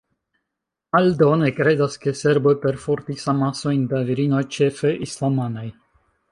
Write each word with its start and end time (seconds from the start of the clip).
Aldo 0.99 1.27
ne 1.41 1.49
kredas, 1.57 1.99
ke 2.07 2.15
serboj 2.21 2.55
perfortis 2.65 3.29
amasojn 3.35 3.87
da 3.95 4.03
virinoj 4.11 4.43
ĉefe 4.59 4.95
islamanaj. 5.11 5.71